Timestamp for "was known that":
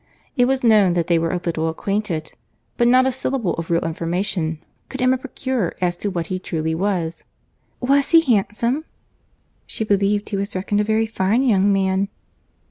0.45-1.05